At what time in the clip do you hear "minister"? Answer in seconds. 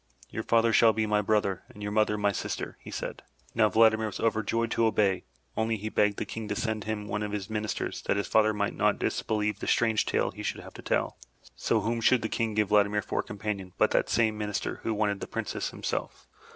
14.39-14.79